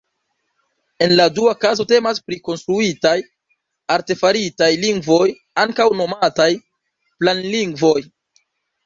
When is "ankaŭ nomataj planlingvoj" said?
5.65-7.97